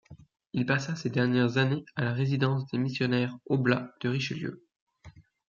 Il 0.53 0.65
passa 0.65 0.95
ses 0.95 1.11
dernières 1.11 1.59
années 1.59 1.85
à 1.95 2.03
la 2.03 2.11
résidence 2.11 2.65
des 2.71 2.79
Missionnaires 2.79 3.37
Oblats 3.45 3.93
de 4.01 4.09
Richelieu. 4.09 4.65